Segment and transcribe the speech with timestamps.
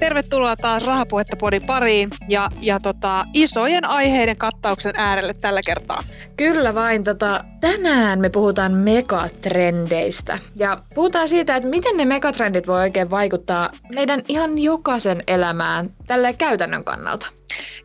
[0.00, 6.02] Tervetuloa taas Rahapuhetta podin pariin ja, ja tota, isojen aiheiden kattauksen äärelle tällä kertaa.
[6.36, 12.80] Kyllä vain, tota, tänään me puhutaan megatrendeistä ja puhutaan siitä, että miten ne megatrendit voi
[12.80, 17.26] oikein vaikuttaa meidän ihan jokaisen elämään tällä käytännön kannalta.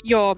[0.04, 0.36] Joo,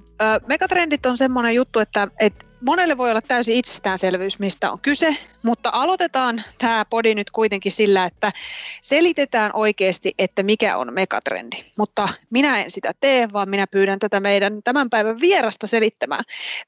[0.47, 5.69] megatrendit on semmoinen juttu, että, että monelle voi olla täysin itsestäänselvyys, mistä on kyse, mutta
[5.73, 8.31] aloitetaan tämä podi nyt kuitenkin sillä, että
[8.81, 11.57] selitetään oikeasti, että mikä on megatrendi.
[11.77, 16.23] Mutta minä en sitä tee, vaan minä pyydän tätä meidän tämän päivän vierasta selittämään.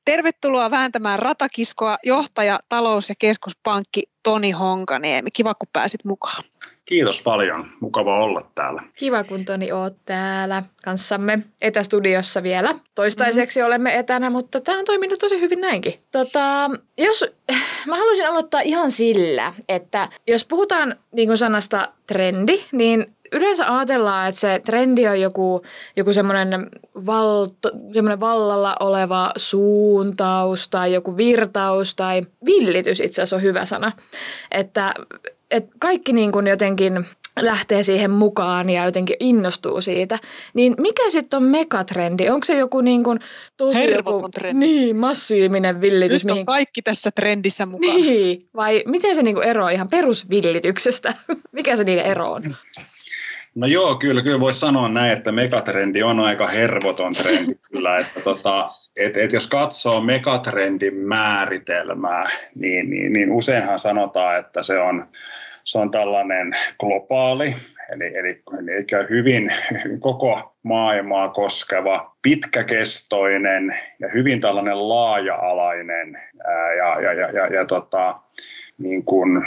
[0.06, 5.32] Tervetuloa vääntämään ratakiskoa johtaja, talous- ja keskuspankki Toni Honkaniemi.
[5.32, 6.44] Kiva, kun pääsit mukaan.
[6.88, 7.66] Kiitos paljon.
[7.80, 8.83] Mukava olla täällä.
[8.95, 12.75] Kiva, kun Toni oot täällä kanssamme etästudiossa vielä.
[12.95, 13.67] Toistaiseksi mm-hmm.
[13.67, 15.93] olemme etänä, mutta tämä on toiminut tosi hyvin näinkin.
[16.11, 17.25] Tota, jos,
[17.88, 24.30] mä haluaisin aloittaa ihan sillä, että jos puhutaan niin kuin sanasta trendi, niin yleensä ajatellaan,
[24.30, 25.61] että se trendi on joku,
[25.95, 26.69] joku semmoinen,
[27.05, 27.47] val,
[27.93, 33.91] semmoinen vallalla oleva suuntaus tai joku virtaus tai villitys itse asiassa on hyvä sana.
[34.52, 34.93] Että
[35.52, 37.06] et kaikki niin kuin jotenkin
[37.40, 40.20] lähtee siihen mukaan ja jotenkin innostuu siitä.
[40.54, 42.30] Niin mikä sitten on megatrendi?
[42.30, 43.20] Onko se joku niin kuin
[43.58, 44.66] tosi joku, trendi.
[44.66, 46.23] Niin, massiivinen villitys?
[46.23, 46.45] Nyt on mihin...
[46.45, 47.95] kaikki tässä trendissä mukaan.
[47.95, 51.14] Niin, vai miten se niin kuin eroaa ihan perusvillityksestä?
[51.52, 52.56] mikä se niiden ero on?
[53.56, 58.20] No joo, kyllä, kyllä voisi sanoa näin, että megatrendi on aika hervoton trendi kyllä, että
[58.22, 65.08] tota, et, et jos katsoo megatrendin määritelmää, niin, niin, niin useinhan sanotaan, että se on,
[65.64, 67.56] se on tällainen globaali,
[67.94, 69.52] eli, eli, eli hyvin
[69.99, 78.20] koko maailmaa koskeva, pitkäkestoinen ja hyvin tällainen laaja-alainen ää, ja, ja, ja, ja, ja tota,
[78.77, 79.45] niin kuin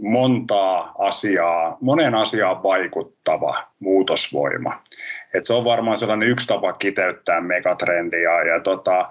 [0.00, 4.82] montaa asiaa, monen asiaan vaikuttava muutosvoima.
[5.34, 9.08] Et se on varmaan sellainen yksi tapa kiteyttää megatrendiä ja tota,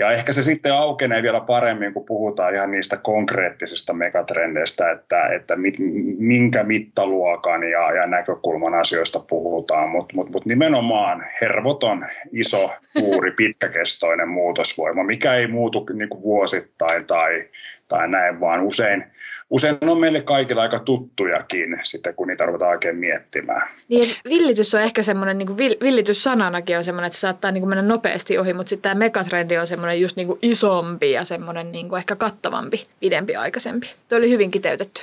[0.00, 5.56] ja ehkä se sitten aukenee vielä paremmin, kun puhutaan ihan niistä konkreettisista megatrendeistä, että, että
[5.56, 5.74] mit,
[6.18, 14.28] minkä mittaluokan ja, ja näkökulman asioista puhutaan, mutta mut, mut nimenomaan hervoton, iso, suuri, pitkäkestoinen
[14.28, 17.48] muutosvoima, mikä ei muutu niin kuin vuosittain tai,
[17.90, 19.04] tai näin, vaan usein,
[19.50, 23.68] usein on meille kaikille aika tuttujakin sitten, kun niitä ruvetaan oikein miettimään.
[23.88, 27.68] Niin, villitys on ehkä semmoinen, niin villitys sananakin on semmoinen, että se saattaa niin kuin
[27.68, 31.72] mennä nopeasti ohi, mutta sitten tämä megatrendi on semmoinen just niin kuin isompi ja semmoinen
[31.72, 33.86] niin kuin ehkä kattavampi, pidempi aikaisempi.
[34.08, 35.02] Tuo oli hyvin kiteytetty.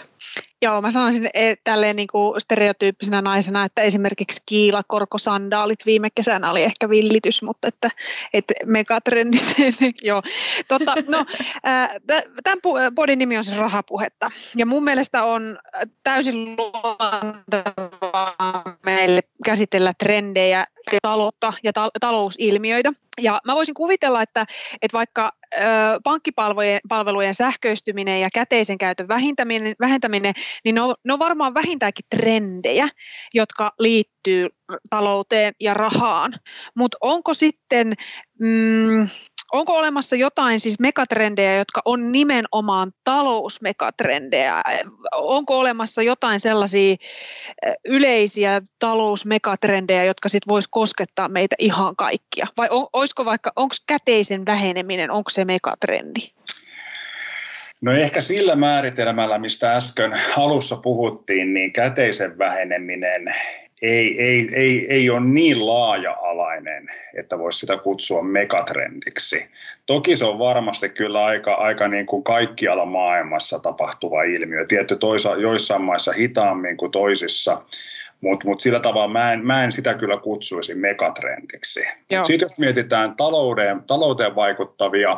[0.62, 6.64] Joo, mä sanoisin että tälleen niin kuin stereotyyppisenä naisena, että esimerkiksi kiilakorkosandaalit viime kesänä oli
[6.64, 7.90] ehkä villitys, mutta että,
[8.34, 9.52] että megatrendistä,
[10.02, 10.22] joo.
[10.68, 11.26] Tota, no,
[12.44, 12.60] tämän
[12.96, 15.60] podin nimi on siis rahapuhetta ja mun mielestä on
[16.04, 20.66] täysin luontevaa meille käsitellä trendejä,
[21.02, 22.92] taloutta ja ta- talousilmiöitä.
[23.22, 24.46] Ja mä voisin kuvitella, että,
[24.82, 25.32] että vaikka
[26.04, 32.06] pankkipalvelujen palvelujen sähköistyminen ja käteisen käytön vähentäminen, vähentäminen niin ne on, ne on varmaan vähintäänkin
[32.10, 32.88] trendejä,
[33.34, 34.48] jotka liittyy
[34.90, 36.34] talouteen ja rahaan.
[36.76, 37.94] Mutta onko sitten...
[38.40, 39.08] Mm,
[39.52, 44.62] onko olemassa jotain siis megatrendejä, jotka on nimenomaan talousmegatrendejä?
[45.12, 46.96] Onko olemassa jotain sellaisia
[47.86, 52.48] yleisiä talousmegatrendejä, jotka sitten voisi koskettaa meitä ihan kaikkia?
[52.58, 56.20] Vai on, olisiko vaikka, onko käteisen väheneminen, onko se megatrendi?
[57.82, 63.36] No ehkä sillä määritelmällä, mistä äsken alussa puhuttiin, niin käteisen väheneminen
[63.82, 69.46] ei, ei, ei, ei ole niin laaja-alainen, että voisi sitä kutsua megatrendiksi.
[69.86, 74.66] Toki se on varmasti kyllä aika, aika niin kuin kaikkialla maailmassa tapahtuva ilmiö.
[74.66, 77.62] Tietty toisa, joissain maissa hitaammin kuin toisissa,
[78.22, 81.80] mutta mut sillä tavalla mä en, mä en sitä kyllä kutsuisi megatrendiksi.
[82.24, 85.18] Sitten jos mietitään talouden, talouteen vaikuttavia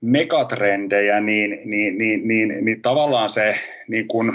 [0.00, 3.54] megatrendejä, niin, niin, niin, niin, niin tavallaan se
[3.88, 4.32] niin kuin,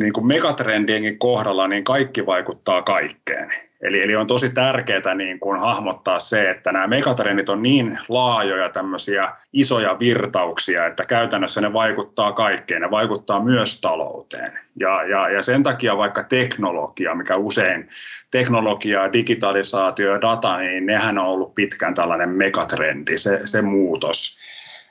[0.00, 3.50] niin kuin megatrendienkin kohdalla niin kaikki vaikuttaa kaikkeen.
[3.84, 8.68] Eli, eli on tosi tärkeää niin kuin hahmottaa se, että nämä megatrendit on niin laajoja
[8.68, 14.58] tämmöisiä isoja virtauksia, että käytännössä ne vaikuttaa kaikkeen, ne vaikuttaa myös talouteen.
[14.80, 17.88] Ja, ja, ja sen takia vaikka teknologia, mikä usein
[18.30, 24.38] teknologia, digitalisaatio ja data, niin nehän on ollut pitkään tällainen megatrendi, se, se muutos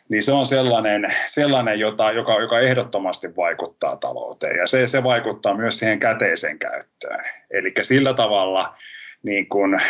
[0.09, 5.57] niin se on sellainen, sellainen jota, joka, joka ehdottomasti vaikuttaa talouteen ja se, se vaikuttaa
[5.57, 7.25] myös siihen käteisen käyttöön.
[7.51, 8.75] Eli sillä tavalla
[9.23, 9.81] niin kuin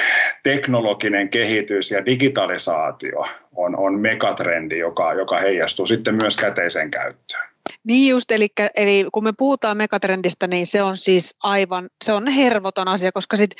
[0.43, 3.25] teknologinen kehitys ja digitalisaatio
[3.55, 7.52] on, on megatrendi, joka, joka heijastuu sitten myös käteisen käyttöön.
[7.87, 12.27] Niin just, eli, eli kun me puhutaan megatrendistä, niin se on siis aivan, se on
[12.27, 13.51] hervoton asia, koska sit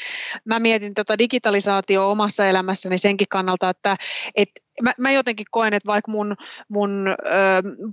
[0.46, 3.96] mä mietin tota digitalisaatio omassa elämässäni senkin kannalta, että
[4.36, 4.50] et
[4.82, 6.36] mä, mä jotenkin koen, että vaikka mun,
[6.70, 7.14] mun ö,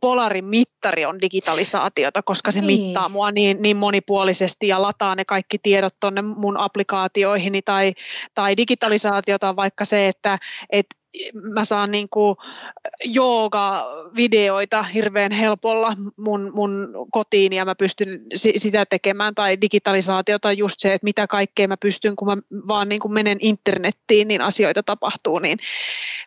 [0.01, 2.81] Polarin mittari on digitalisaatiota, koska se niin.
[2.81, 7.93] mittaa mua niin, niin monipuolisesti ja lataa ne kaikki tiedot tuonne mun applikaatioihin, tai,
[8.35, 10.39] tai digitalisaatiota on vaikka se, että
[10.71, 10.87] et
[11.55, 12.37] mä saan niin kuin
[13.05, 19.35] jooga-videoita hirveän helpolla mun, mun kotiin ja mä pystyn sitä tekemään.
[19.35, 22.37] Tai digitalisaatiota just se, että mitä kaikkea mä pystyn, kun mä
[22.69, 25.59] vaan niin kuin menen internettiin, niin asioita tapahtuu, niin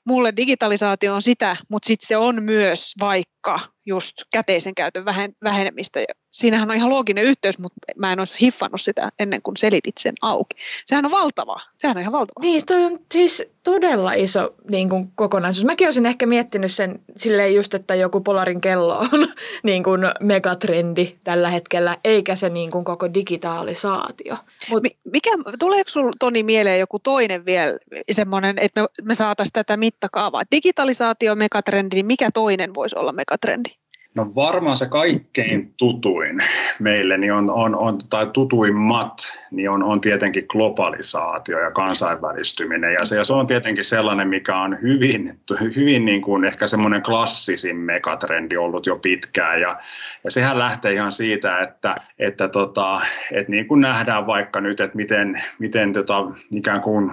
[0.06, 5.06] mulle digitalisaatio on sitä, mutta sitten se on myös vaikka just käteisen käytön
[5.44, 6.00] vähenemistä.
[6.31, 10.13] Siinähän on ihan looginen yhteys, mutta mä en olisi hiffannut sitä ennen kuin selitit sen
[10.21, 10.56] auki.
[10.85, 11.62] Sehän on valtavaa.
[11.77, 12.41] Sehän on ihan valtavaa.
[12.41, 15.65] Niin, toi on siis todella iso niin kuin kokonaisuus.
[15.65, 19.27] Mäkin olisin ehkä miettinyt sen silleen just, että joku Polarin kello on
[19.63, 24.38] niin kuin megatrendi tällä hetkellä, eikä se niin kuin koko digitalisaatio.
[24.69, 24.83] Mut...
[25.12, 27.77] Mikä, tuleeko sinulla Toni mieleen joku toinen vielä
[28.12, 30.41] semmoinen, että me, me saataisiin tätä mittakaavaa?
[30.51, 33.72] Digitalisaatio megatrendi, niin mikä toinen voisi olla megatrendi?
[34.15, 36.39] No varmaan se kaikkein tutuin
[36.80, 39.13] meille, niin on, on, on, tai tutuimmat,
[39.51, 42.94] niin on, on tietenkin globalisaatio ja kansainvälistyminen.
[42.94, 45.39] Ja se, ja se on tietenkin sellainen, mikä on hyvin,
[45.75, 49.62] hyvin niin kuin ehkä semmoinen klassisin megatrendi ollut jo pitkään.
[49.62, 49.80] Ja,
[50.24, 53.01] ja sehän lähtee ihan siitä, että, että, tota,
[53.31, 57.12] että niin kuin nähdään vaikka nyt, että miten, miten tota, ikään kuin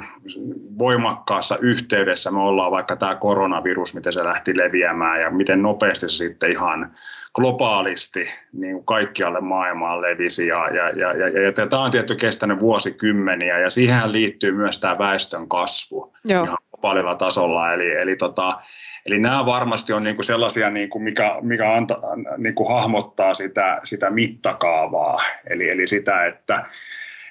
[0.79, 6.17] voimakkaassa yhteydessä me ollaan vaikka tämä koronavirus, miten se lähti leviämään ja miten nopeasti se
[6.17, 6.90] sitten ihan
[7.35, 12.15] globaalisti niin kuin kaikkialle maailmaan levisi ja, ja, ja, ja, ja, ja tämä on tietty
[12.15, 16.45] kestänyt vuosikymmeniä ja siihen liittyy myös tämä väestön kasvu Joo.
[16.45, 17.73] ihan globaalilla tasolla.
[17.73, 18.61] Eli, eli, tota,
[19.07, 21.97] eli nämä varmasti on niin kuin sellaisia, niin kuin mikä, mikä anta,
[22.39, 25.19] niin kuin hahmottaa sitä, sitä mittakaavaa,
[25.51, 26.65] eli, eli sitä, että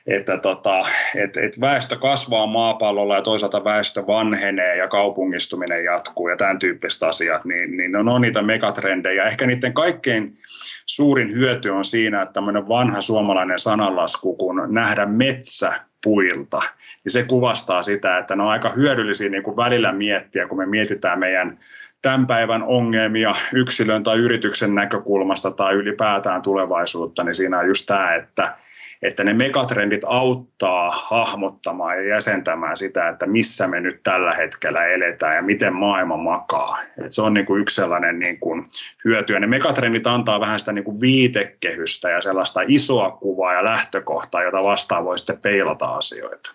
[0.09, 0.79] että tota,
[1.15, 7.03] et, et väestö kasvaa maapallolla ja toisaalta väestö vanhenee ja kaupungistuminen jatkuu ja tämän tyyppiset
[7.03, 9.23] asiat, niin, niin ne on niitä megatrendejä.
[9.23, 10.33] Ehkä niiden kaikkein
[10.85, 15.73] suurin hyöty on siinä, että tämmöinen vanha suomalainen sananlasku, kun nähdä metsä
[16.03, 16.59] puilta,
[17.03, 20.65] niin se kuvastaa sitä, että ne on aika hyödyllisiä niin kuin välillä miettiä, kun me
[20.65, 21.59] mietitään meidän
[22.01, 28.15] tämän päivän ongelmia yksilön tai yrityksen näkökulmasta tai ylipäätään tulevaisuutta, niin siinä on just tämä,
[28.15, 28.55] että
[29.01, 35.35] että ne megatrendit auttaa hahmottamaan ja jäsentämään sitä, että missä me nyt tällä hetkellä eletään
[35.35, 36.79] ja miten maailma makaa.
[37.05, 38.65] Et se on niin kuin yksi sellainen niin kuin
[39.05, 39.33] hyöty.
[39.33, 44.43] Ja ne megatrendit antaa vähän sitä niin kuin viitekehystä ja sellaista isoa kuvaa ja lähtökohtaa,
[44.43, 46.53] jota vastaan voi sitten peilata asioita.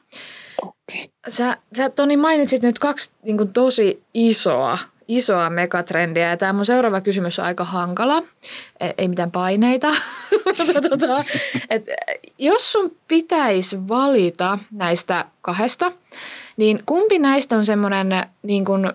[0.63, 1.09] Okay.
[1.29, 6.31] Sä, sä Toni mainitsit nyt kaksi niin kuin tosi isoa isoa megatrendiä.
[6.31, 8.23] Ja tämä mun seuraava kysymys on aika hankala.
[8.81, 9.89] E, ei mitään paineita.
[10.91, 11.25] tota,
[11.71, 11.83] et,
[12.39, 15.93] jos sun pitäisi valita näistä kahdesta,
[16.57, 18.09] niin kumpi näistä on semmoinen
[18.43, 18.93] niin kuin,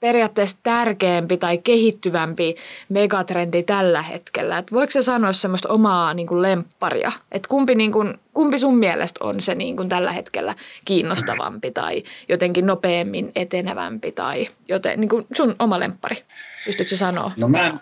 [0.00, 2.54] periaatteessa tärkeämpi tai kehittyvämpi
[2.88, 4.58] megatrendi tällä hetkellä?
[4.58, 7.12] Et voiko se sanoa semmoista omaa niin kuin lempparia?
[7.32, 12.02] Et kumpi, niin kuin, kumpi sun mielestä on se niin kuin tällä hetkellä kiinnostavampi tai
[12.28, 16.16] jotenkin nopeammin etenevämpi tai joten, niin kuin sun oma lemppari?
[16.64, 17.32] Pystytkö sanoa?
[17.38, 17.74] No, mä,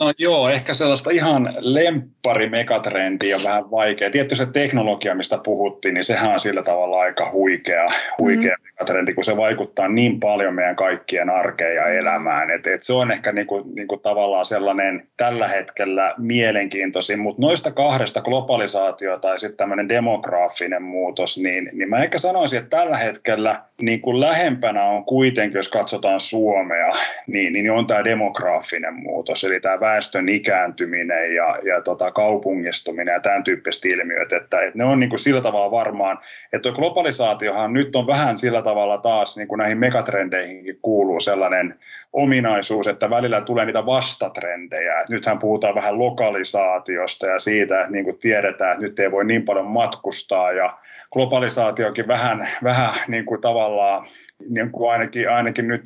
[0.00, 4.10] no joo, ehkä sellaista ihan lemppari megatrendiä on vähän vaikea.
[4.10, 8.64] Tietty se teknologia, mistä puhuttiin, niin sehän on sillä tavalla aika huikea, huikea mm.
[8.64, 12.50] megatrendi, kun se vaikuttaa niin paljon meidän kaikkien arkeen ja elämään.
[12.50, 18.20] Et, et se on ehkä niinku, niinku tavallaan sellainen tällä hetkellä mielenkiintoisin, mutta noista kahdesta
[18.20, 24.00] globalisaatio tai sitten tämmöinen demograafinen muutos, niin, niin mä ehkä sanoisin, että tällä hetkellä niin
[24.00, 26.90] kuin lähempänä on kuitenkin, jos katsotaan Suomea,
[27.26, 33.20] niin, niin on tämä demograafinen muutos, eli tämä väestön ikääntyminen ja, ja tota kaupungistuminen ja
[33.20, 36.18] tämän tyyppiset ilmiöt, että, että ne on niin kuin sillä tavalla varmaan,
[36.52, 41.74] että globalisaatiohan nyt on vähän sillä tavalla taas niin kuin näihin megatrendeihinkin kuuluu sellainen
[42.12, 45.00] ominaisuus, että välillä tulee niitä vastatrendejä.
[45.00, 49.24] Et nythän puhutaan vähän lokalisaatiosta ja siitä, että niin kuin tiedetään, että nyt ei voi
[49.24, 50.78] niin paljon matkustaa ja
[51.12, 54.06] globalisaatiokin vähän, vähän niin kuin tavallaan
[54.48, 55.82] niin kuin ainakin, ainakin nyt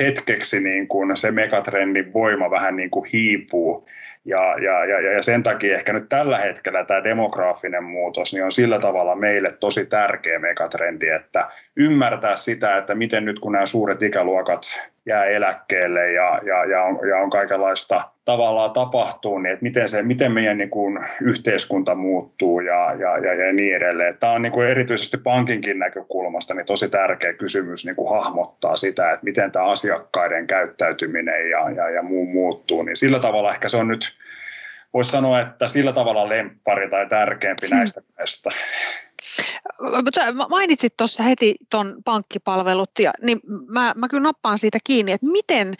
[0.00, 3.86] hetkeksi niin kuin se megatrendin voima vähän niin kuin hiipuu.
[4.24, 8.52] Ja, ja, ja, ja sen takia ehkä nyt tällä hetkellä tämä demograafinen muutos niin on
[8.52, 14.02] sillä tavalla meille tosi tärkeä megatrendi, että ymmärtää sitä, että miten nyt kun nämä suuret
[14.02, 14.62] ikäluokat
[15.06, 20.02] jää eläkkeelle ja, ja, ja, on, ja on kaikenlaista tavallaan tapahtuu, niin että miten, se,
[20.02, 24.18] miten meidän niin kuin yhteiskunta muuttuu ja, ja, ja, ja niin edelleen.
[24.18, 29.12] Tämä on niin kuin erityisesti pankinkin näkökulmasta niin tosi tärkeä kysymys niin kuin hahmottaa sitä,
[29.12, 32.82] että miten tämä asiakkaiden käyttäytyminen ja, ja, ja muu muuttuu.
[32.82, 34.16] Niin sillä tavalla ehkä se on nyt,
[34.94, 37.76] voisi sanoa, että sillä tavalla lemppari tai tärkeämpi hmm.
[38.18, 39.63] näistä hmm.
[40.04, 45.26] Mutta mainitsit tuossa heti tuon pankkipalvelut, ja, niin mä, mä kyllä nappaan siitä kiinni, että
[45.26, 45.74] miten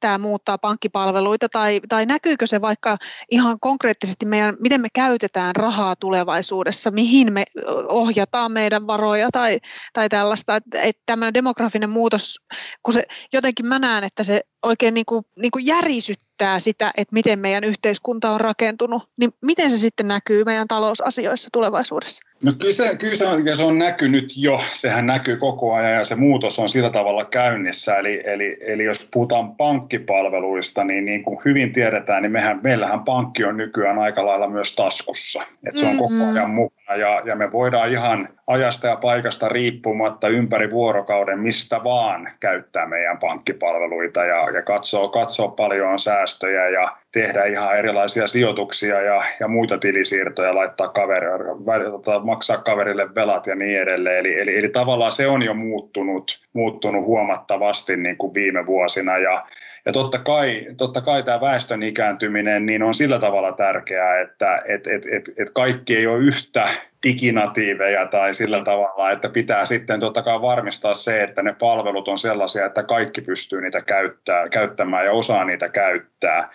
[0.00, 2.96] tämä muuttaa pankkipalveluita, tai, tai näkyykö se vaikka
[3.30, 7.44] ihan konkreettisesti meidän, miten me käytetään rahaa tulevaisuudessa, mihin me
[7.88, 9.58] ohjataan meidän varoja tai,
[9.92, 12.40] tai tällaista, että, että tämä demografinen muutos,
[12.82, 17.14] kun se jotenkin mä näen, että se oikein niin kuin, niin kuin järisyttää sitä, että
[17.14, 22.29] miten meidän yhteiskunta on rakentunut, niin miten se sitten näkyy meidän talousasioissa tulevaisuudessa?
[22.44, 26.04] No kyllä se, kyllä se, on, se on näkynyt jo, sehän näkyy koko ajan ja
[26.04, 27.96] se muutos on sillä tavalla käynnissä.
[27.96, 33.44] Eli, eli, eli jos puhutaan pankkipalveluista, niin niin kuin hyvin tiedetään, niin mehän, meillähän pankki
[33.44, 35.42] on nykyään aika lailla myös taskussa.
[35.66, 36.18] että se on mm-hmm.
[36.18, 41.84] koko ajan mukana ja, ja me voidaan ihan ajasta ja paikasta riippumatta ympäri vuorokauden mistä
[41.84, 49.00] vaan käyttää meidän pankkipalveluita ja, ja katsoa, katsoa paljon säästöjä ja tehdä ihan erilaisia sijoituksia
[49.00, 54.18] ja, ja muita tilisiirtoja, laittaa kaverille, tota, maksaa kaverille velat ja niin edelleen.
[54.18, 59.46] Eli, eli, eli tavallaan se on jo muuttunut, muuttunut huomattavasti niin kuin viime vuosina ja,
[59.86, 64.86] ja totta kai, totta kai tämä väestön ikääntyminen niin on sillä tavalla tärkeää, että et,
[64.86, 66.68] et, et, et kaikki ei ole yhtä
[67.06, 72.18] diginatiiveja tai sillä tavalla, että pitää sitten totta kai varmistaa se, että ne palvelut on
[72.18, 76.48] sellaisia, että kaikki pystyy niitä käyttää, käyttämään ja osaa niitä käyttää.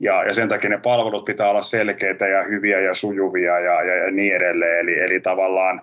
[0.00, 3.94] Ja, ja sen takia ne palvelut pitää olla selkeitä ja hyviä ja sujuvia ja, ja,
[3.94, 4.80] ja niin edelleen.
[4.80, 5.82] Eli, eli tavallaan,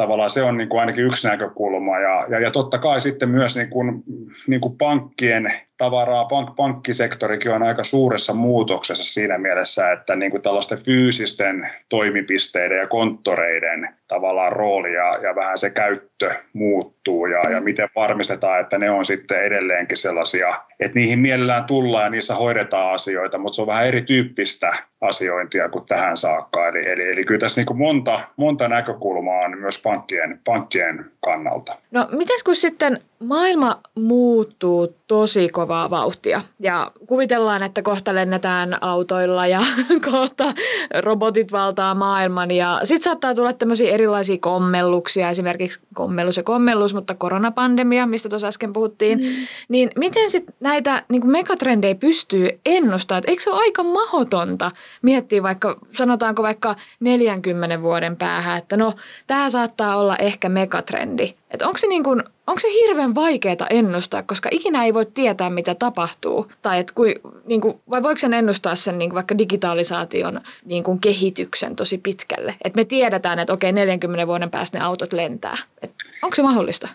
[0.00, 1.98] tavallaan se on niin kuin ainakin yksi näkökulma.
[1.98, 4.02] Ja, ja, ja totta kai sitten myös niin kuin,
[4.46, 10.42] niin kuin pankkien tavaraa, pank, pankkisektorikin on aika suuressa muutoksessa siinä mielessä, että niin kuin
[10.42, 17.60] tällaisten fyysisten toimipisteiden ja konttoreiden tavallaan rooli ja, ja vähän se käyttö muuttuu ja, ja
[17.60, 22.94] miten varmistetaan, että ne on sitten edelleenkin sellaisia, että niihin mielellään tullaan ja niissä hoidetaan
[22.94, 26.68] asioita, mutta se on vähän erityyppistä asiointia kuin tähän saakka.
[26.68, 31.76] Eli, eli, eli kyllä tässä niin kuin monta, monta näkökulmaa on myös pankkien, pankkien kannalta.
[31.90, 39.46] No mites kun sitten maailma muuttuu tosi kovaa vauhtia ja kuvitellaan, että kohta lennetään autoilla
[39.46, 39.60] ja
[40.10, 40.54] kohta
[41.00, 47.14] robotit valtaa maailman ja sitten saattaa tulla tämmöisiä erilaisia kommelluksia, esimerkiksi kommellus ja kommellus, mutta
[47.14, 49.46] koronapandemia, mistä tuossa äsken puhuttiin, mm.
[49.68, 53.24] niin miten sitten näitä niin megatrendejä pystyy ennustamaan?
[53.26, 54.70] Eikö se ole aika mahdotonta
[55.02, 58.92] miettiä vaikka, sanotaanko vaikka 40 vuoden päähän, että no
[59.26, 61.39] tämä saattaa olla ehkä megatrendi.
[61.50, 65.50] Että onko se, niin kuin, onko se hirveän vaikeaa ennustaa, koska ikinä ei voi tietää,
[65.50, 66.52] mitä tapahtuu?
[66.62, 67.14] Tai et kui,
[67.44, 72.54] niin kuin, vai voiko sen ennustaa sen niin vaikka digitalisaation niin kuin kehityksen tosi pitkälle?
[72.64, 75.56] Että me tiedetään, että okei, 40 vuoden päästä ne autot lentää.
[75.82, 75.90] Et
[76.22, 76.88] onko se mahdollista?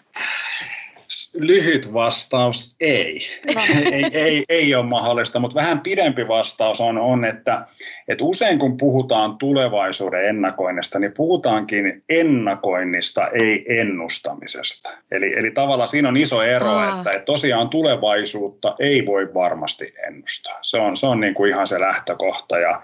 [1.37, 3.19] Lyhyt vastaus ei.
[3.55, 3.61] No.
[3.91, 7.65] ei, ei, ei ole mahdollista, mutta vähän pidempi vastaus on, on että,
[8.07, 14.89] että usein kun puhutaan tulevaisuuden ennakoinnista, niin puhutaankin ennakoinnista, ei ennustamisesta.
[15.11, 16.97] Eli, eli tavallaan siinä on iso ero, Aa.
[16.97, 20.59] että, että tosiaan tulevaisuutta ei voi varmasti ennustaa.
[20.61, 22.81] Se on, se on niin kuin ihan se lähtökohta, ja,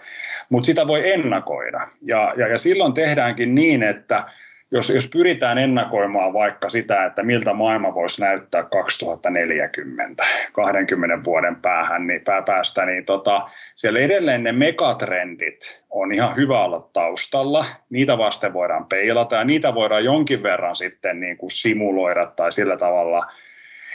[0.50, 1.88] mutta sitä voi ennakoida.
[2.01, 4.25] Ja, ja, ja silloin tehdäänkin niin, että
[4.72, 10.24] jos, jos pyritään ennakoimaan vaikka sitä, että miltä maailma voisi näyttää 2040,
[10.54, 16.63] 20 vuoden päähän, niin pää päästä, niin tota, siellä edelleen ne megatrendit on ihan hyvä
[16.63, 17.66] olla taustalla.
[17.90, 22.78] Niitä vasten voidaan peilata ja niitä voidaan jonkin verran sitten niin kuin simuloida tai sillä
[22.78, 23.25] tavalla–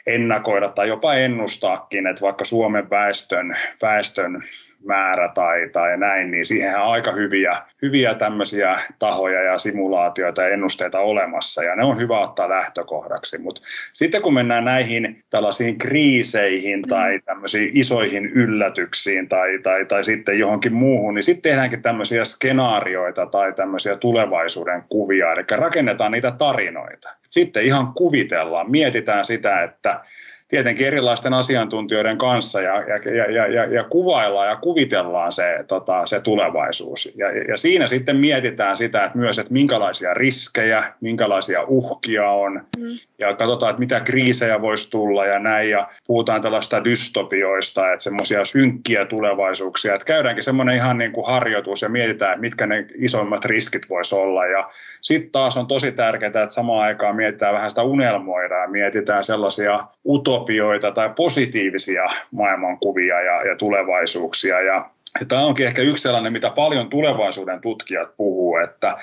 [0.07, 4.43] ennakoida tai jopa ennustaakin, että vaikka Suomen väestön, väestön
[4.85, 10.49] määrä tai, tai näin, niin siihen on aika hyviä, hyviä tämmöisiä tahoja ja simulaatioita ja
[10.49, 13.39] ennusteita olemassa, ja ne on hyvä ottaa lähtökohdaksi.
[13.39, 13.61] Mutta
[13.93, 20.75] sitten kun mennään näihin tällaisiin kriiseihin tai tämmöisiin isoihin yllätyksiin tai, tai, tai sitten johonkin
[20.75, 27.09] muuhun, niin sitten tehdäänkin tämmöisiä skenaarioita tai tämmöisiä tulevaisuuden kuvia, eli rakennetaan niitä tarinoita.
[27.31, 30.01] Sitten ihan kuvitellaan, mietitään sitä, että
[30.49, 36.21] tietenkin erilaisten asiantuntijoiden kanssa ja, ja, ja, ja, ja kuvaillaan ja kuvitellaan se, tota, se
[36.21, 37.13] tulevaisuus.
[37.17, 42.87] Ja, ja siinä sitten mietitään sitä, että myös, että minkälaisia riskejä, minkälaisia uhkia on mm.
[43.19, 48.45] ja katsotaan, että mitä kriisejä voisi tulla ja näin ja puhutaan tällaista dystopioista, että semmoisia
[48.45, 53.45] synkkiä tulevaisuuksia, että käydäänkin semmoinen ihan niin kuin harjoitus ja mietitään, että mitkä ne isoimmat
[53.45, 54.69] riskit voisi olla ja
[55.01, 59.87] sitten taas on tosi tärkeää, että samaan aikaan mietitään vähän sitä unelmoida ja mietitään sellaisia
[60.05, 64.61] uto dystopioita tai positiivisia maailmankuvia ja, ja tulevaisuuksia.
[64.61, 64.91] Ja,
[65.21, 68.97] ja tämä onkin ehkä yksi sellainen, mitä paljon tulevaisuuden tutkijat puhuu, että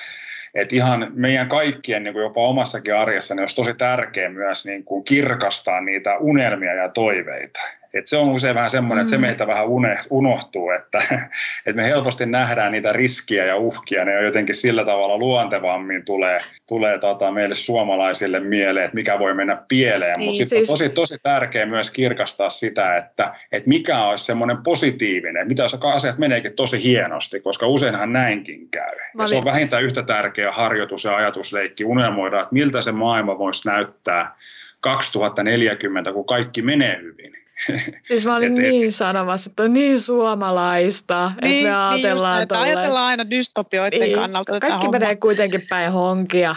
[0.54, 4.84] et ihan meidän kaikkien niin kuin jopa omassakin arjessa niin olisi tosi tärkeää myös niin
[4.84, 7.60] kuin kirkastaa niitä unelmia ja toiveita.
[7.94, 9.02] Et se on usein vähän semmoinen, mm.
[9.02, 9.22] että se mm.
[9.22, 9.66] meiltä vähän
[10.10, 10.98] unohtuu, että,
[11.66, 16.40] että me helposti nähdään niitä riskiä ja uhkia, ne on jotenkin sillä tavalla luontevammin tulee,
[16.68, 20.70] tulee tota meille suomalaisille mieleen, että mikä voi mennä pieleen, niin, mutta sitten siis...
[20.70, 25.78] on tosi, tosi tärkeää myös kirkastaa sitä, että, että mikä olisi semmoinen positiivinen, mitä jos
[25.84, 28.96] asiat meneekin tosi hienosti, koska useinhan näinkin käy.
[29.20, 33.68] Ja se on vähintään yhtä tärkeä harjoitus ja ajatusleikki unelmoida, että miltä se maailma voisi
[33.68, 34.36] näyttää
[34.80, 37.43] 2040, kun kaikki menee hyvin
[38.07, 42.33] Siis mä olin et, niin et, sanomassa, että on niin suomalaista, niin, että me ajatellaan
[42.33, 45.19] niin just, että ajatellaan aina dystopioiden niin, kannalta Kaikki menee homma.
[45.19, 46.55] kuitenkin päin honkia.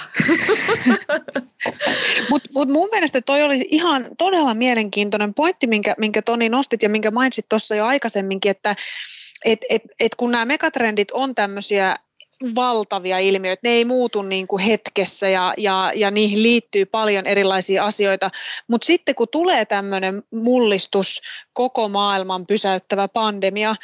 [2.30, 6.88] Mutta mut mun mielestä toi oli ihan todella mielenkiintoinen pointti, minkä, minkä Toni nostit ja
[6.88, 8.74] minkä mainitsit tuossa jo aikaisemminkin, että
[9.44, 11.96] et, et, et kun nämä megatrendit on tämmöisiä
[12.55, 13.61] valtavia ilmiöitä.
[13.64, 18.31] Ne ei muutu niin kuin hetkessä ja, ja, ja niihin liittyy paljon erilaisia asioita.
[18.69, 23.76] Mutta sitten kun tulee tämmöinen mullistus, koko maailman pysäyttävä pandemia,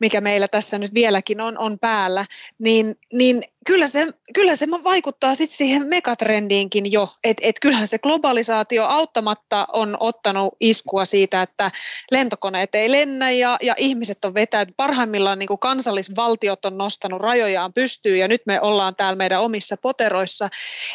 [0.00, 2.26] mikä meillä tässä nyt vieläkin on, on päällä,
[2.58, 7.98] niin, niin kyllä se, kyllä se vaikuttaa sitten siihen megatrendiinkin jo, että et kyllähän se
[7.98, 11.70] globalisaatio auttamatta on ottanut iskua siitä, että
[12.10, 14.76] lentokoneet ei lennä ja, ja ihmiset on vetäytynyt.
[14.76, 19.76] Parhaimmillaan niin kuin kansallisvaltiot on nostanut rajojaan pystyyn ja nyt me ollaan täällä meidän omissa
[19.76, 20.48] poteroissa.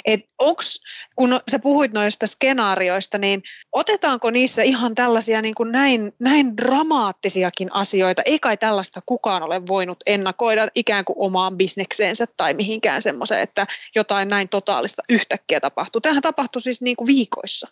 [0.05, 0.81] Et onks,
[1.15, 7.74] kun sä puhuit noista skenaarioista, niin otetaanko niissä ihan tällaisia niin kuin näin, näin dramaattisiakin
[7.74, 8.22] asioita?
[8.25, 13.65] Ei kai tällaista kukaan ole voinut ennakoida ikään kuin omaan bisnekseensä tai mihinkään semmoiseen, että
[13.95, 16.01] jotain näin totaalista yhtäkkiä tapahtuu.
[16.01, 17.67] Tähän tapahtui siis niin kuin viikoissa.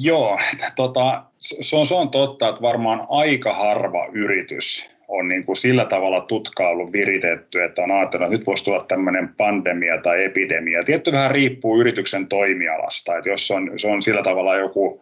[0.00, 0.38] Joo,
[0.76, 5.84] tota, se, on, se on totta, että varmaan aika harva yritys on niin kuin sillä
[5.84, 10.82] tavalla tutkaa viritetty, että on ajatellut, että nyt voisi tulla tämmöinen pandemia tai epidemia.
[10.82, 15.00] Tietty vähän riippuu yrityksen toimialasta, että jos on, se on sillä tavalla joku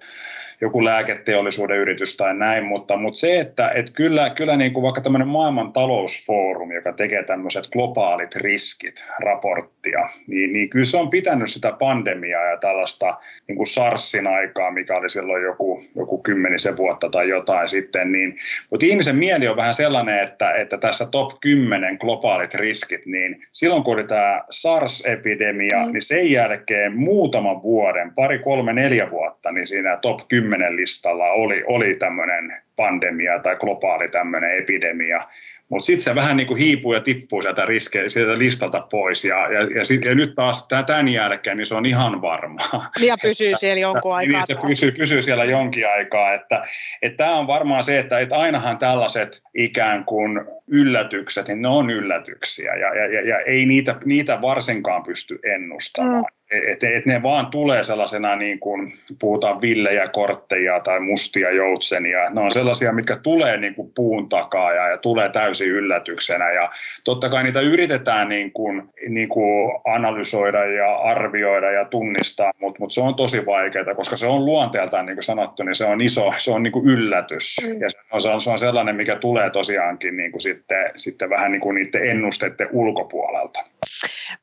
[0.62, 5.00] joku lääketeollisuuden yritys tai näin, mutta, mutta se, että et kyllä, kyllä niin kuin vaikka
[5.00, 11.50] tämmöinen maailman talousfoorumi, joka tekee tämmöiset globaalit riskit raporttia, niin, niin kyllä se on pitänyt
[11.50, 17.08] sitä pandemiaa ja tällaista niin kuin SARSin aikaa, mikä oli silloin joku, joku kymmenisen vuotta
[17.08, 18.36] tai jotain sitten, niin,
[18.70, 23.82] mutta ihmisen mieli on vähän sellainen, että, että tässä top 10 globaalit riskit, niin silloin
[23.82, 25.92] kun oli tämä SARS-epidemia, mm.
[25.92, 31.30] niin sen jälkeen muutaman vuoden, pari, kolme, neljä vuotta, niin siinä top 10 kymmenen listalla
[31.30, 35.28] oli, oli tämmöinen pandemia tai globaali tämmöinen epidemia,
[35.68, 39.24] mutta sitten se vähän niin kuin hiipuu ja tippuu sieltä, riske, sieltä listalta pois.
[39.24, 42.90] Ja, ja, ja, sit, ja nyt taas tämän jälkeen niin se on ihan varmaa.
[43.00, 44.38] Ja pysyy että, siellä jonkun aikaa.
[44.38, 46.34] Niin, se pysyy, pysyy siellä jonkin aikaa.
[46.34, 46.64] Että,
[47.02, 51.90] että tämä on varmaan se, että, että ainahan tällaiset ikään kuin yllätykset, niin ne on
[51.90, 52.74] yllätyksiä.
[52.74, 56.16] Ja, ja, ja, ja ei niitä, niitä varsinkaan pysty ennustamaan.
[56.16, 56.41] Mm
[56.72, 62.30] että et ne vaan tulee sellaisena, niin kuin puhutaan villejä, kortteja tai mustia joutsenia.
[62.30, 66.52] Ne on sellaisia, mitkä tulee niin kuin puun takaa ja, ja tulee täysin yllätyksenä.
[66.52, 66.70] Ja
[67.04, 72.92] totta kai niitä yritetään niin kuin, niin kuin analysoida ja arvioida ja tunnistaa, mutta mut
[72.92, 76.32] se on tosi vaikeaa, koska se on luonteeltaan, niin kuin sanottu, niin se on iso,
[76.38, 77.56] se on niin kuin yllätys.
[77.66, 77.80] Mm.
[77.80, 81.60] Ja se on, se on sellainen, mikä tulee tosiaankin niin kuin sitten, sitten vähän niin
[81.60, 83.64] kuin niiden ennusteiden ulkopuolelta.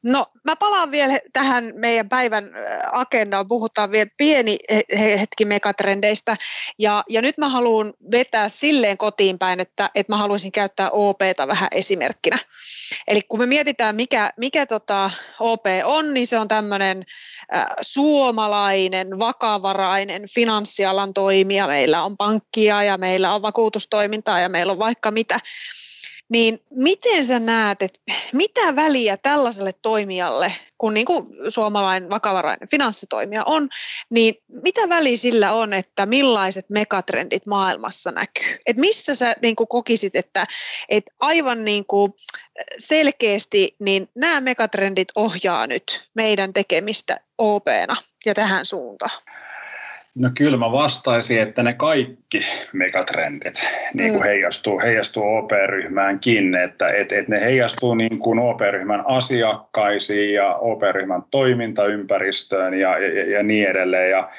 [0.04, 2.50] No mä palaan vielä tähän meidän päivän
[2.92, 4.58] agendaan, puhutaan vielä pieni
[5.00, 6.36] hetki megatrendeistä
[6.80, 11.48] ja, ja nyt mä haluan vetää silleen kotiin päin, että, että mä haluaisin käyttää OPta
[11.48, 12.38] vähän esimerkkinä.
[13.08, 17.04] Eli kun me mietitään mikä, mikä tota OP on, niin se on tämmöinen
[17.56, 21.68] äh, suomalainen, vakavarainen finanssialan toimija.
[21.68, 25.40] Meillä on pankkia ja meillä on vakuutustoimintaa ja meillä on vaikka mitä.
[26.30, 28.00] Niin miten sä näet, että
[28.34, 33.70] mitä väliä tällaiselle toimijalle, kun niin kuin suomalainen vakavarainen finanssitoimija on,
[34.12, 38.58] niin mitä väliä sillä on, että millaiset megatrendit maailmassa näkyy?
[38.66, 40.46] Et missä sä niin kuin kokisit, että,
[40.90, 42.14] että aivan niin kuin
[42.78, 49.22] selkeästi niin nämä megatrendit ohjaa nyt meidän tekemistä OP-na ja tähän suuntaan?
[50.16, 52.42] No kyllä mä vastaisin, että ne kaikki
[52.74, 54.26] megatrendit niin kuin mm.
[54.26, 62.74] heijastuu, heijastuu OP-ryhmäänkin, että et, et ne heijastuu niin kuin OP-ryhmän asiakkaisiin ja OP-ryhmän toimintaympäristöön
[62.74, 64.12] ja, ja, ja niin edelleen.
[64.12, 64.30] Ja,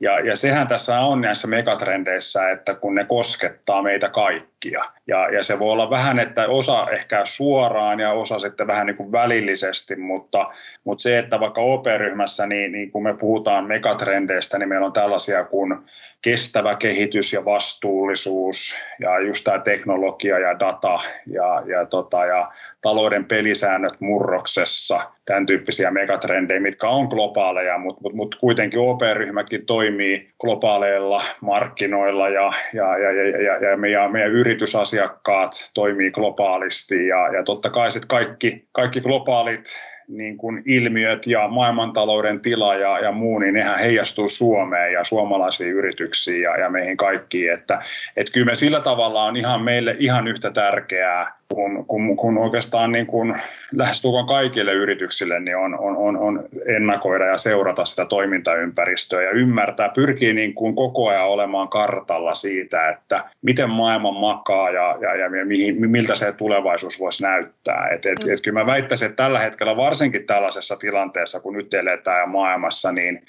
[0.00, 4.84] ja, ja sehän tässä on näissä megatrendeissä, että kun ne koskettaa meitä kaikki kaikkia.
[5.06, 8.96] Ja, ja se voi olla vähän, että osa ehkä suoraan ja osa sitten vähän niin
[8.96, 10.46] kuin välillisesti, mutta,
[10.84, 15.44] mutta se, että vaikka OP-ryhmässä, niin, niin kun me puhutaan megatrendeistä, niin meillä on tällaisia
[15.44, 15.76] kuin
[16.22, 23.24] kestävä kehitys ja vastuullisuus ja just tämä teknologia ja data ja, ja, tota, ja talouden
[23.24, 31.22] pelisäännöt murroksessa, tämän tyyppisiä megatrendejä, mitkä on globaaleja, mutta mut, mut kuitenkin OP-ryhmäkin toimii globaaleilla
[31.40, 37.70] markkinoilla ja, ja, ja, ja, ja, ja meidän, meidän yritysasiakkaat toimii globaalisti ja, ja totta
[37.70, 39.64] kai sitten kaikki, kaikki globaalit
[40.08, 45.72] niin kuin ilmiöt ja maailmantalouden tila ja, ja muu, niin nehän heijastuu Suomeen ja suomalaisiin
[45.72, 47.52] yrityksiin ja, ja meihin kaikkiin.
[47.52, 47.78] Että,
[48.16, 52.92] että kyllä me sillä tavalla on ihan meille ihan yhtä tärkeää kun, kun, kun oikeastaan
[52.92, 53.34] niin kuin
[53.72, 59.88] lähestulkoon kaikille yrityksille niin on, on, on, on ennakoida ja seurata sitä toimintaympäristöä ja ymmärtää,
[59.88, 65.44] pyrkii niin kuin koko ajan olemaan kartalla siitä, että miten maailma makaa ja, ja, ja
[65.44, 67.88] mihin, miltä se tulevaisuus voisi näyttää.
[67.88, 72.28] Et, et, et kyllä mä väittäisin, että tällä hetkellä varsinkin tällaisessa tilanteessa, kun nyt eletään
[72.28, 73.22] maailmassa, niin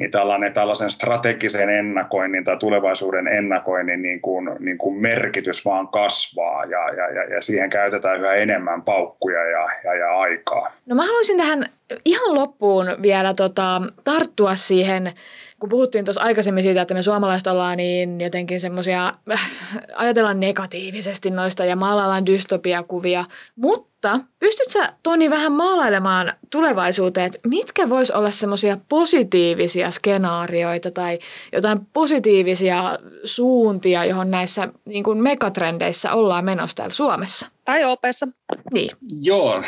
[0.00, 6.64] niin tällainen, tällaisen strategisen ennakoinnin tai tulevaisuuden ennakoinnin niin kuin, niin kuin merkitys vaan kasvaa
[6.64, 10.68] ja, ja, ja, ja siihen käytetään yhä enemmän paukkuja ja, ja, ja aikaa.
[10.86, 11.66] No mä haluaisin tähän
[12.04, 15.12] ihan loppuun vielä tota, tarttua siihen
[15.60, 19.50] kun puhuttiin tuossa aikaisemmin siitä, että me suomalaiset ollaan niin jotenkin semmoisia, äh,
[19.94, 23.24] ajatellaan negatiivisesti noista ja maalaillaan dystopiakuvia,
[23.56, 23.99] mutta
[24.38, 31.18] pystytkö sä Toni vähän maalailemaan tulevaisuuteen, että mitkä vois olla semmoisia positiivisia skenaarioita tai
[31.52, 37.48] jotain positiivisia suuntia, johon näissä niin kuin megatrendeissä ollaan menossa täällä Suomessa?
[37.64, 38.26] Tai OPessa.
[38.72, 38.90] Niin.
[39.22, 39.62] Joo,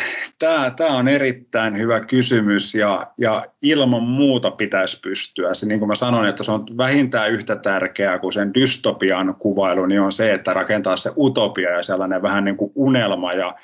[0.76, 5.54] tämä on erittäin hyvä kysymys ja, ja ilman muuta pitäisi pystyä.
[5.54, 9.86] Se, niin kuin mä sanoin, että se on vähintään yhtä tärkeää kuin sen dystopian kuvailu,
[9.86, 13.54] niin on se, että rakentaa se utopia ja sellainen vähän niin kuin unelma ja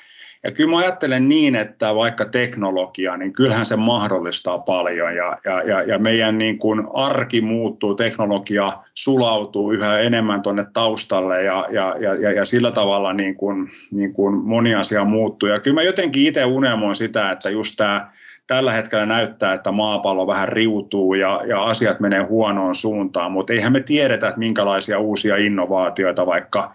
[0.43, 5.81] ja kyllä mä ajattelen niin, että vaikka teknologia, niin kyllähän se mahdollistaa paljon ja, ja,
[5.81, 12.31] ja, meidän niin kuin arki muuttuu, teknologia sulautuu yhä enemmän tuonne taustalle ja, ja, ja,
[12.31, 15.49] ja sillä tavalla niin kuin, niin kuin moni asia muuttuu.
[15.49, 18.09] Ja kyllä mä jotenkin itse unelmoin sitä, että just tämä
[18.47, 23.73] tällä hetkellä näyttää, että maapallo vähän riutuu ja, ja asiat menee huonoon suuntaan, mutta eihän
[23.73, 26.73] me tiedetä, että minkälaisia uusia innovaatioita vaikka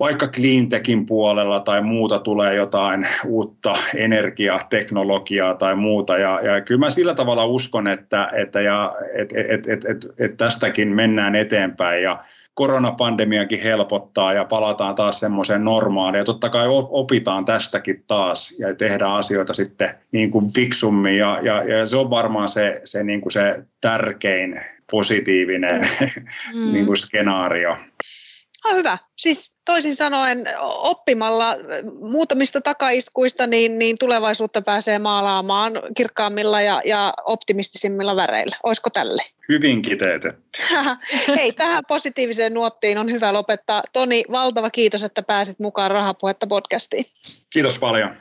[0.00, 6.18] vaikka cleantechin puolella tai muuta tulee jotain uutta energiateknologiaa tai muuta.
[6.18, 10.36] Ja, ja kyllä mä sillä tavalla uskon, että, että ja, et, et, et, et, et
[10.36, 12.18] tästäkin mennään eteenpäin ja
[12.54, 16.18] koronapandemiakin helpottaa ja palataan taas semmoiseen normaaliin.
[16.18, 21.64] Ja totta kai opitaan tästäkin taas ja tehdään asioita sitten niin kuin fiksummin ja, ja,
[21.64, 24.60] ja se on varmaan se, se, niin kuin se tärkein
[24.90, 25.80] positiivinen
[26.54, 26.72] mm.
[26.72, 27.76] niin kuin skenaario.
[28.64, 28.98] Ah, hyvä.
[29.16, 31.54] Siis toisin sanoen oppimalla
[32.10, 38.56] muutamista takaiskuista, niin, niin tulevaisuutta pääsee maalaamaan kirkkaammilla ja, ja optimistisimmilla väreillä.
[38.62, 39.22] Olisiko tälle?
[39.48, 40.62] Hyvin kiteytetty.
[41.36, 43.82] Hei, tähän positiiviseen nuottiin on hyvä lopettaa.
[43.92, 47.04] Toni, valtava kiitos, että pääsit mukaan Rahapuhetta podcastiin.
[47.50, 48.16] Kiitos paljon.